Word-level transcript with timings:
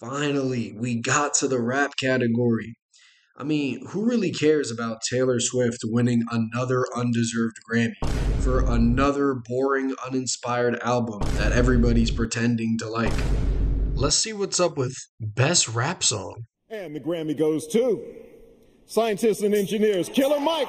Finally, 0.00 0.72
we 0.78 0.98
got 0.98 1.34
to 1.34 1.46
the 1.46 1.60
rap 1.60 1.92
category. 2.00 2.74
I 3.36 3.44
mean, 3.44 3.84
who 3.88 4.06
really 4.06 4.32
cares 4.32 4.70
about 4.70 5.02
Taylor 5.02 5.38
Swift 5.38 5.80
winning 5.84 6.22
another 6.30 6.86
undeserved 6.96 7.56
Grammy 7.70 7.92
for 8.40 8.64
another 8.64 9.34
boring, 9.46 9.94
uninspired 10.06 10.78
album 10.80 11.20
that 11.36 11.52
everybody's 11.52 12.10
pretending 12.10 12.78
to 12.78 12.88
like? 12.88 13.12
Let's 13.92 14.16
see 14.16 14.32
what's 14.32 14.58
up 14.58 14.78
with 14.78 14.96
Best 15.20 15.68
Rap 15.68 16.02
Song. 16.02 16.46
And 16.70 16.96
the 16.96 17.00
Grammy 17.00 17.36
goes 17.36 17.66
to 17.66 18.02
Scientists 18.86 19.42
and 19.42 19.54
Engineers, 19.54 20.08
Killer 20.08 20.40
Mike. 20.40 20.68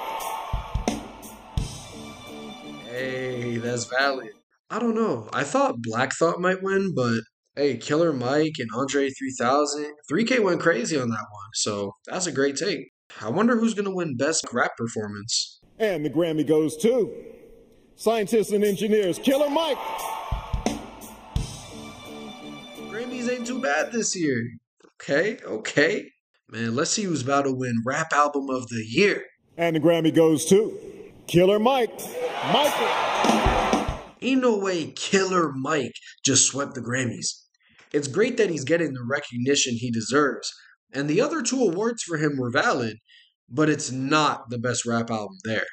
Hey, 2.90 3.56
that's 3.60 3.86
valid. 3.86 4.32
I 4.70 4.80
don't 4.80 4.96
know. 4.96 5.30
I 5.32 5.46
thought 5.46 5.82
Black 5.82 6.12
Thought 6.12 6.42
might 6.42 6.62
win, 6.62 6.94
but 6.94 7.22
Hey, 7.54 7.76
Killer 7.76 8.14
Mike 8.14 8.56
and 8.60 8.70
Andre 8.74 9.10
3000. 9.10 9.94
3K 10.10 10.42
went 10.42 10.62
crazy 10.62 10.98
on 10.98 11.10
that 11.10 11.26
one, 11.30 11.50
so 11.54 11.92
that's 12.06 12.26
a 12.26 12.32
great 12.32 12.56
take. 12.56 12.92
I 13.22 13.30
wonder 13.30 13.60
who's 13.60 13.74
going 13.74 13.90
to 13.90 13.94
win 13.94 14.16
Best 14.16 14.46
Rap 14.54 14.78
Performance. 14.78 15.60
And 15.78 16.06
the 16.06 16.10
Grammy 16.10 16.48
goes 16.48 16.78
to 16.78 17.14
Scientists 17.98 18.54
and 18.54 18.64
Engineers, 18.64 19.20
Killer 19.20 19.50
Mike. 19.50 19.78
Grammys 22.90 23.30
ain't 23.30 23.46
too 23.46 23.62
bad 23.62 23.92
this 23.92 24.16
year. 24.16 24.42
Okay, 25.02 25.38
okay. 25.46 26.06
Man, 26.48 26.74
let's 26.74 26.92
see 26.92 27.04
who's 27.04 27.22
about 27.22 27.42
to 27.42 27.52
win 27.52 27.82
Rap 27.86 28.14
Album 28.14 28.50
of 28.50 28.70
the 28.70 28.86
Year. 28.88 29.26
And 29.58 29.76
the 29.76 29.82
Grammy 29.82 30.16
goes 30.16 30.46
to 30.46 30.80
Killer 31.28 31.60
Mike. 31.60 32.00
Michael. 32.54 33.41
Ain't 34.22 34.42
no 34.42 34.58
way 34.58 34.92
Killer 34.92 35.52
Mike 35.54 35.96
just 36.24 36.46
swept 36.46 36.76
the 36.76 36.82
Grammys. 36.82 37.30
It's 37.92 38.08
great 38.08 38.38
that 38.38 38.50
he's 38.50 38.64
getting 38.64 38.94
the 38.94 39.04
recognition 39.08 39.74
he 39.76 39.92
deserves, 39.92 40.52
and 40.94 41.10
the 41.10 41.22
other 41.22 41.42
two 41.42 41.62
awards 41.62 42.04
for 42.04 42.18
him 42.18 42.38
were 42.38 42.52
valid, 42.52 42.98
but 43.50 43.70
it's 43.70 43.92
not 43.92 44.50
the 44.50 44.60
best 44.60 44.86
rap 44.86 45.10
album 45.10 45.38
there. 45.44 45.66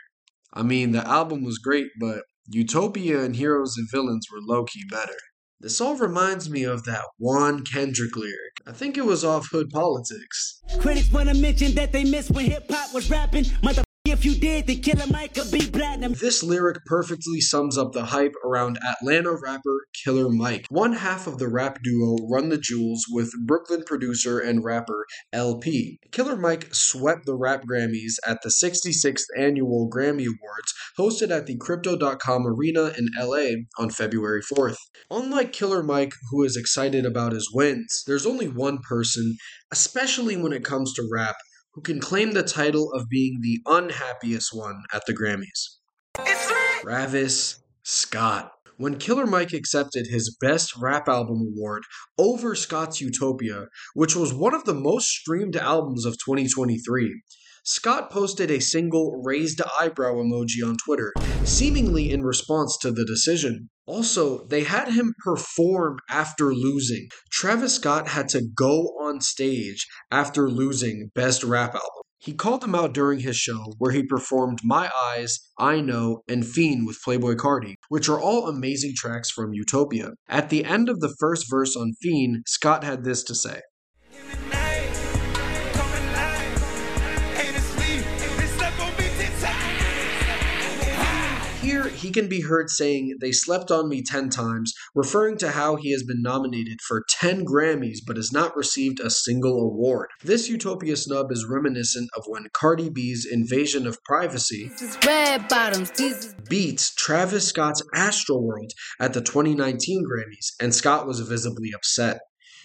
I 0.52 0.62
mean, 0.62 0.92
the 0.92 1.06
album 1.06 1.44
was 1.44 1.58
great, 1.58 1.88
but 2.00 2.22
Utopia 2.48 3.22
and 3.22 3.36
Heroes 3.36 3.76
and 3.76 3.86
Villains 3.90 4.26
were 4.32 4.40
low 4.40 4.64
key 4.64 4.84
better. 4.90 5.18
This 5.60 5.80
all 5.80 5.96
reminds 5.96 6.48
me 6.48 6.62
of 6.62 6.84
that 6.84 7.04
one 7.18 7.64
Kendrick 7.64 8.16
lyric. 8.16 8.62
I 8.66 8.72
think 8.72 8.96
it 8.96 9.04
was 9.04 9.24
off 9.24 9.48
Hood 9.50 9.70
Politics. 9.70 10.62
Critics 10.78 11.12
wanna 11.12 11.34
mention 11.34 11.74
that 11.74 11.92
they 11.92 12.04
missed 12.04 12.30
when 12.30 12.46
hip 12.46 12.70
hop 12.70 12.94
was 12.94 13.10
rapping. 13.10 13.44
Mother 13.62 13.82
if 14.18 14.24
you 14.24 14.34
did, 14.34 14.66
the 14.66 14.74
Killer 14.74 15.06
could 15.32 15.52
be 15.52 15.70
platinum. 15.70 16.12
This 16.12 16.42
lyric 16.42 16.84
perfectly 16.86 17.40
sums 17.40 17.78
up 17.78 17.92
the 17.92 18.06
hype 18.06 18.34
around 18.44 18.76
Atlanta 18.84 19.36
rapper 19.40 19.86
Killer 20.02 20.28
Mike, 20.28 20.66
one 20.70 20.92
half 20.92 21.28
of 21.28 21.38
the 21.38 21.48
rap 21.48 21.78
duo 21.84 22.16
Run 22.28 22.48
the 22.48 22.58
Jewels 22.58 23.04
with 23.08 23.30
Brooklyn 23.46 23.84
producer 23.86 24.40
and 24.40 24.64
rapper 24.64 25.06
El-P. 25.32 26.00
Killer 26.10 26.34
Mike 26.34 26.74
swept 26.74 27.26
the 27.26 27.36
rap 27.36 27.62
Grammys 27.64 28.14
at 28.26 28.42
the 28.42 28.48
66th 28.48 29.26
annual 29.38 29.88
Grammy 29.88 30.26
Awards 30.26 30.74
hosted 30.98 31.30
at 31.30 31.46
the 31.46 31.56
Crypto.com 31.56 32.44
Arena 32.44 32.92
in 32.98 33.10
LA 33.16 33.62
on 33.78 33.90
February 33.90 34.42
4th. 34.42 34.78
Unlike 35.12 35.52
Killer 35.52 35.84
Mike, 35.84 36.12
who 36.32 36.42
is 36.42 36.56
excited 36.56 37.06
about 37.06 37.30
his 37.30 37.52
wins, 37.54 38.02
there's 38.08 38.26
only 38.26 38.48
one 38.48 38.78
person, 38.88 39.36
especially 39.70 40.36
when 40.36 40.52
it 40.52 40.64
comes 40.64 40.92
to 40.94 41.08
rap, 41.12 41.36
who 41.78 41.82
can 41.82 42.00
claim 42.00 42.32
the 42.32 42.42
title 42.42 42.92
of 42.92 43.08
being 43.08 43.38
the 43.40 43.60
unhappiest 43.64 44.52
one 44.52 44.82
at 44.92 45.06
the 45.06 45.14
Grammys. 45.14 45.76
Travis 46.80 47.62
Scott. 47.84 48.50
When 48.78 48.98
Killer 48.98 49.26
Mike 49.26 49.52
accepted 49.52 50.08
his 50.08 50.36
Best 50.40 50.76
Rap 50.76 51.08
Album 51.08 51.40
award 51.40 51.84
over 52.18 52.56
Scott's 52.56 53.00
Utopia, 53.00 53.66
which 53.94 54.16
was 54.16 54.34
one 54.34 54.56
of 54.56 54.64
the 54.64 54.74
most 54.74 55.06
streamed 55.06 55.54
albums 55.54 56.04
of 56.04 56.14
2023, 56.14 57.22
Scott 57.70 58.10
posted 58.10 58.50
a 58.50 58.62
single 58.62 59.20
raised 59.22 59.60
eyebrow 59.78 60.14
emoji 60.14 60.66
on 60.66 60.78
Twitter, 60.78 61.12
seemingly 61.44 62.10
in 62.10 62.22
response 62.22 62.78
to 62.78 62.90
the 62.90 63.04
decision. 63.04 63.68
Also, 63.84 64.46
they 64.46 64.64
had 64.64 64.88
him 64.88 65.12
perform 65.22 65.98
after 66.08 66.54
losing. 66.54 67.08
Travis 67.30 67.74
Scott 67.74 68.08
had 68.08 68.26
to 68.30 68.40
go 68.56 68.94
on 68.98 69.20
stage 69.20 69.86
after 70.10 70.50
losing 70.50 71.10
Best 71.14 71.44
Rap 71.44 71.74
Album. 71.74 72.04
He 72.16 72.32
called 72.32 72.62
them 72.62 72.74
out 72.74 72.94
during 72.94 73.20
his 73.20 73.36
show, 73.36 73.74
where 73.76 73.92
he 73.92 74.02
performed 74.02 74.60
My 74.64 74.90
Eyes, 74.96 75.38
I 75.58 75.82
Know, 75.82 76.22
and 76.26 76.46
Fiend 76.46 76.86
with 76.86 77.02
Playboi 77.04 77.36
Carti, 77.36 77.74
which 77.90 78.08
are 78.08 78.18
all 78.18 78.48
amazing 78.48 78.94
tracks 78.96 79.30
from 79.30 79.52
Utopia. 79.52 80.12
At 80.26 80.48
the 80.48 80.64
end 80.64 80.88
of 80.88 81.00
the 81.00 81.14
first 81.20 81.44
verse 81.50 81.76
on 81.76 81.92
Fiend, 82.00 82.44
Scott 82.46 82.82
had 82.82 83.04
this 83.04 83.22
to 83.24 83.34
say 83.34 83.60
he 91.98 92.10
can 92.10 92.28
be 92.28 92.42
heard 92.42 92.70
saying, 92.70 93.16
They 93.20 93.32
slept 93.32 93.70
on 93.70 93.88
me 93.88 94.02
10 94.02 94.30
times, 94.30 94.72
referring 94.94 95.36
to 95.38 95.50
how 95.50 95.76
he 95.76 95.92
has 95.92 96.02
been 96.02 96.22
nominated 96.22 96.80
for 96.80 97.04
10 97.08 97.44
Grammys 97.44 97.98
but 98.06 98.16
has 98.16 98.32
not 98.32 98.56
received 98.56 99.00
a 99.00 99.10
single 99.10 99.60
award. 99.60 100.08
This 100.22 100.48
Utopia 100.48 100.96
snub 100.96 101.32
is 101.32 101.44
reminiscent 101.44 102.10
of 102.16 102.24
when 102.26 102.46
Cardi 102.52 102.88
B's 102.88 103.26
Invasion 103.30 103.86
of 103.86 104.02
Privacy 104.04 104.70
beats 106.48 106.94
Travis 106.94 107.48
Scott's 107.48 107.82
Astroworld 107.94 108.70
at 109.00 109.12
the 109.12 109.20
2019 109.20 110.04
Grammys, 110.04 110.52
and 110.60 110.74
Scott 110.74 111.06
was 111.06 111.20
visibly 111.20 111.70
upset. 111.74 112.20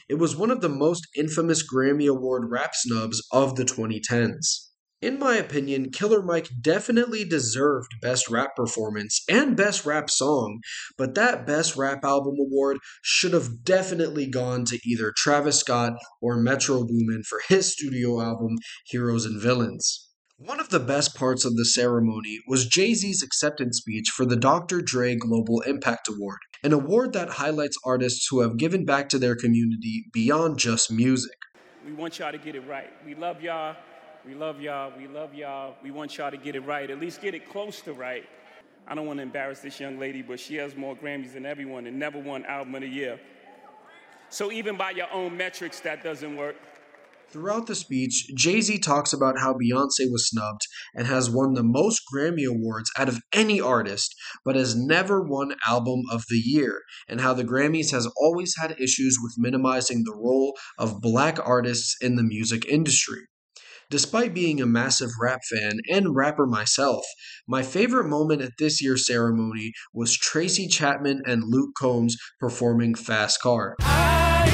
It 0.10 0.16
was 0.16 0.36
one 0.36 0.52
of 0.52 0.62
the 0.62 0.70
most 0.70 1.08
infamous 1.16 1.64
Grammy 1.68 2.10
Award 2.10 2.50
rap 2.50 2.72
snubs 2.74 3.26
of 3.32 3.56
the 3.56 3.64
2010s. 3.64 4.73
In 5.04 5.20
my 5.20 5.36
opinion, 5.36 5.92
Killer 5.92 6.22
Mike 6.22 6.48
definitely 6.62 7.26
deserved 7.26 7.90
Best 8.02 8.30
Rap 8.30 8.56
Performance 8.56 9.22
and 9.28 9.54
Best 9.54 9.86
Rap 9.86 10.10
Song, 10.10 10.62
but 10.98 11.14
that 11.16 11.46
Best 11.46 11.76
Rap 11.76 12.06
Album 12.06 12.36
award 12.40 12.78
should 13.02 13.34
have 13.34 13.66
definitely 13.66 14.28
gone 14.28 14.64
to 14.64 14.80
either 14.86 15.12
Travis 15.18 15.60
Scott 15.60 15.92
or 16.22 16.38
Metro 16.38 16.86
Boomin 16.86 17.24
for 17.28 17.42
his 17.50 17.70
studio 17.70 18.22
album 18.22 18.56
Heroes 18.86 19.26
and 19.26 19.42
Villains. 19.42 20.10
One 20.38 20.62
of 20.62 20.70
the 20.70 20.80
best 20.80 21.16
parts 21.16 21.44
of 21.44 21.58
the 21.58 21.66
ceremony 21.66 22.40
was 22.48 22.66
Jay 22.66 22.94
Z's 22.94 23.22
acceptance 23.22 23.80
speech 23.80 24.08
for 24.08 24.26
the 24.26 24.38
Dr. 24.38 24.82
Dre 24.82 25.18
Global 25.18 25.60
Impact 25.68 26.08
Award, 26.08 26.40
an 26.64 26.72
award 26.72 27.12
that 27.12 27.32
highlights 27.32 27.78
artists 27.86 28.26
who 28.30 28.40
have 28.40 28.56
given 28.56 28.86
back 28.86 29.10
to 29.10 29.20
their 29.20 29.36
community 29.36 30.06
beyond 30.14 30.60
just 30.60 30.90
music. 30.90 31.36
We 31.86 31.92
want 31.92 32.20
y'all 32.20 32.32
to 32.32 32.38
get 32.38 32.56
it 32.56 32.62
right. 32.62 32.90
We 33.06 33.16
love 33.16 33.42
y'all. 33.42 33.76
We 34.26 34.36
love 34.36 34.62
y'all. 34.62 34.94
We 34.98 35.08
love 35.08 35.34
y'all. 35.34 35.76
We 35.84 35.92
want 35.92 36.18
y'all 36.18 36.32
to 36.32 36.38
get 36.38 36.56
it 36.56 36.62
right, 36.62 36.90
at 36.90 37.00
least 37.00 37.22
get 37.22 37.36
it 37.36 37.50
close 37.50 37.82
to 37.82 37.94
right. 37.94 38.24
I 38.88 38.96
don't 38.96 39.06
want 39.06 39.18
to 39.18 39.24
embarrass 39.24 39.60
this 39.60 39.80
young 39.80 40.00
lady, 40.00 40.22
but 40.22 40.40
she 40.40 40.56
has 40.56 40.76
more 40.76 40.96
Grammys 40.96 41.34
than 41.34 41.46
everyone 41.46 41.88
and 41.88 42.00
never 42.00 42.20
won 42.20 42.46
Album 42.46 42.76
of 42.76 42.82
the 42.82 42.88
Year. 42.88 43.20
So 44.30 44.52
even 44.52 44.78
by 44.78 44.92
your 44.92 45.12
own 45.12 45.36
metrics, 45.36 45.82
that 45.82 46.04
doesn't 46.04 46.38
work. 46.38 46.56
Throughout 47.30 47.68
the 47.68 47.76
speech, 47.76 48.28
Jay 48.36 48.62
Z 48.62 48.80
talks 48.80 49.12
about 49.12 49.40
how 49.40 49.54
Beyonce 49.54 50.10
was 50.12 50.30
snubbed 50.30 50.62
and 50.96 51.08
has 51.08 51.30
won 51.30 51.54
the 51.54 51.64
most 51.64 52.02
Grammy 52.14 52.48
Awards 52.48 52.92
out 52.98 53.10
of 53.10 53.20
any 53.34 53.60
artist, 53.60 54.16
but 54.46 54.56
has 54.56 54.76
never 54.76 55.22
won 55.22 55.56
Album 55.68 56.04
of 56.12 56.24
the 56.30 56.38
Year, 56.38 56.82
and 57.08 57.20
how 57.20 57.34
the 57.34 57.44
Grammys 57.44 57.92
has 57.92 58.08
always 58.18 58.56
had 58.58 58.80
issues 58.80 59.18
with 59.22 59.34
minimizing 59.38 60.04
the 60.04 60.16
role 60.16 60.56
of 60.78 61.02
black 61.02 61.40
artists 61.44 61.96
in 62.02 62.16
the 62.16 62.24
music 62.24 62.66
industry. 62.66 63.22
Despite 63.94 64.34
being 64.34 64.60
a 64.60 64.66
massive 64.66 65.12
rap 65.22 65.42
fan 65.44 65.78
and 65.88 66.16
rapper 66.16 66.48
myself, 66.48 67.06
my 67.48 67.62
favorite 67.62 68.08
moment 68.08 68.42
at 68.42 68.54
this 68.58 68.82
year's 68.82 69.06
ceremony 69.06 69.72
was 69.94 70.18
Tracy 70.18 70.68
Chapman 70.68 71.22
and 71.28 71.44
Luke 71.46 71.76
Combs 71.78 72.18
performing 72.40 72.96
Fast 72.96 73.40
Car. 73.42 73.76
I, 73.82 74.50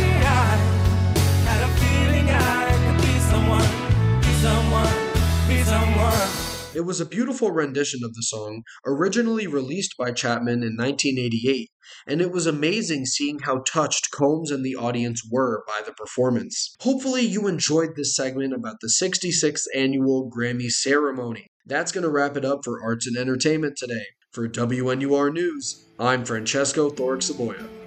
I 5.72 6.49
it 6.76 6.82
was 6.82 7.02
a 7.02 7.06
beautiful 7.06 7.52
rendition 7.52 8.02
of 8.04 8.14
the 8.14 8.22
song, 8.22 8.64
originally 8.86 9.48
released 9.48 9.96
by 9.98 10.12
Chapman 10.12 10.62
in 10.62 10.76
1988, 10.78 11.70
and 12.08 12.22
it 12.22 12.32
was 12.32 12.46
amazing 12.46 13.06
seeing 13.06 13.40
how 13.40 13.64
touched 13.66 14.12
Combs 14.12 14.52
and 14.52 14.64
the 14.64 14.76
audience 14.76 15.22
were 15.30 15.64
by 15.68 15.82
the 15.86 15.94
performance. 15.94 16.76
Hopefully, 16.82 17.22
you 17.22 17.48
enjoyed 17.48 17.96
this 17.96 18.16
segment 18.16 18.54
about 18.54 18.78
the 18.82 18.94
66th 19.02 19.64
annual 19.76 20.30
Grammy 20.30 20.70
ceremony. 20.70 21.48
That's 21.66 21.92
going 21.92 22.04
to 22.04 22.10
wrap 22.10 22.38
it 22.38 22.46
up 22.46 22.60
for 22.64 22.84
arts 22.84 23.08
and 23.08 23.18
entertainment 23.18 23.76
today. 23.78 24.06
For 24.32 24.48
WNUR 24.48 25.34
News, 25.34 25.86
I'm 25.98 26.24
Francesco 26.24 26.92
Saboya. 26.92 27.79